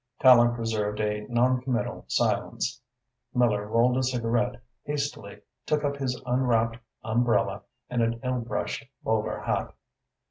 Tallente 0.19 0.55
preserved 0.55 0.99
a 0.99 1.27
noncommittal 1.29 2.05
silence. 2.07 2.81
Miller 3.35 3.67
rolled 3.67 3.97
a 3.97 4.01
cigarette 4.03 4.59
hastily, 4.83 5.41
took 5.67 5.83
up 5.83 5.97
his 5.97 6.19
unwrapped 6.25 6.77
umbrella 7.03 7.61
and 7.87 8.01
an 8.01 8.19
ill 8.23 8.39
brushed 8.39 8.83
bowler 9.03 9.41
hat. 9.41 9.71